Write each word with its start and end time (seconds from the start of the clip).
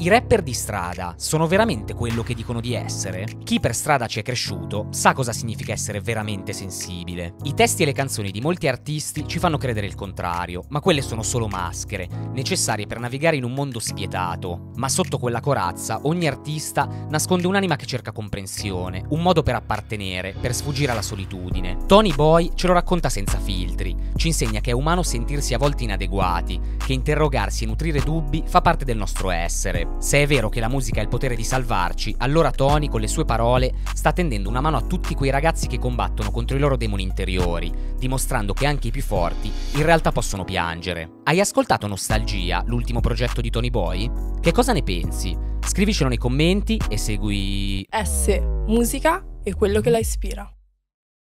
I 0.00 0.08
rapper 0.08 0.42
di 0.42 0.52
strada 0.52 1.14
sono 1.16 1.48
veramente 1.48 1.92
quello 1.92 2.22
che 2.22 2.34
dicono 2.34 2.60
di 2.60 2.72
essere? 2.72 3.26
Chi 3.42 3.58
per 3.58 3.74
strada 3.74 4.06
ci 4.06 4.20
è 4.20 4.22
cresciuto 4.22 4.86
sa 4.90 5.12
cosa 5.12 5.32
significa 5.32 5.72
essere 5.72 6.00
veramente 6.00 6.52
sensibile. 6.52 7.34
I 7.42 7.54
testi 7.54 7.82
e 7.82 7.86
le 7.86 7.92
canzoni 7.92 8.30
di 8.30 8.40
molti 8.40 8.68
artisti 8.68 9.26
ci 9.26 9.40
fanno 9.40 9.58
credere 9.58 9.86
il 9.86 9.96
contrario, 9.96 10.62
ma 10.68 10.78
quelle 10.78 11.02
sono 11.02 11.24
solo 11.24 11.48
maschere, 11.48 12.08
necessarie 12.32 12.86
per 12.86 13.00
navigare 13.00 13.34
in 13.34 13.42
un 13.42 13.52
mondo 13.52 13.80
spietato. 13.80 14.70
Ma 14.76 14.88
sotto 14.88 15.18
quella 15.18 15.40
corazza 15.40 15.98
ogni 16.04 16.28
artista 16.28 16.88
nasconde 17.08 17.48
un'anima 17.48 17.74
che 17.74 17.86
cerca 17.86 18.12
comprensione, 18.12 19.04
un 19.08 19.20
modo 19.20 19.42
per 19.42 19.56
appartenere, 19.56 20.32
per 20.40 20.54
sfuggire 20.54 20.92
alla 20.92 21.02
solitudine. 21.02 21.76
Tony 21.86 22.14
Boy 22.14 22.52
ce 22.54 22.68
lo 22.68 22.72
racconta 22.72 23.08
senza 23.08 23.40
filtri, 23.40 23.96
ci 24.14 24.28
insegna 24.28 24.60
che 24.60 24.70
è 24.70 24.74
umano 24.74 25.02
sentirsi 25.02 25.54
a 25.54 25.58
volte 25.58 25.82
inadeguati, 25.82 26.76
che 26.86 26.92
interrogarsi 26.92 27.64
e 27.64 27.66
nutrire 27.66 28.00
dubbi 28.00 28.44
fa 28.46 28.60
parte 28.60 28.84
del 28.84 28.96
nostro 28.96 29.30
essere. 29.30 29.86
Se 29.98 30.22
è 30.22 30.26
vero 30.26 30.48
che 30.48 30.60
la 30.60 30.68
musica 30.68 31.00
ha 31.00 31.02
il 31.02 31.08
potere 31.08 31.34
di 31.34 31.42
salvarci, 31.42 32.14
allora 32.18 32.50
Tony 32.50 32.88
con 32.88 33.00
le 33.00 33.08
sue 33.08 33.24
parole 33.24 33.74
sta 33.94 34.12
tendendo 34.12 34.48
una 34.48 34.60
mano 34.60 34.76
a 34.76 34.82
tutti 34.82 35.14
quei 35.14 35.30
ragazzi 35.30 35.66
che 35.66 35.78
combattono 35.78 36.30
contro 36.30 36.56
i 36.56 36.60
loro 36.60 36.76
demoni 36.76 37.02
interiori, 37.02 37.72
dimostrando 37.96 38.52
che 38.52 38.66
anche 38.66 38.88
i 38.88 38.92
più 38.92 39.02
forti 39.02 39.50
in 39.74 39.82
realtà 39.82 40.12
possono 40.12 40.44
piangere. 40.44 41.20
Hai 41.24 41.40
ascoltato 41.40 41.86
Nostalgia, 41.86 42.62
l'ultimo 42.66 43.00
progetto 43.00 43.40
di 43.40 43.50
Tony 43.50 43.70
Boy? 43.70 44.10
Che 44.40 44.52
cosa 44.52 44.72
ne 44.72 44.82
pensi? 44.82 45.36
Scrivicelo 45.60 46.08
nei 46.08 46.18
commenti 46.18 46.80
e 46.88 46.96
segui 46.96 47.86
S, 47.90 48.40
musica 48.66 49.24
e 49.42 49.54
quello 49.54 49.80
che 49.80 49.90
la 49.90 49.98
ispira. 49.98 50.57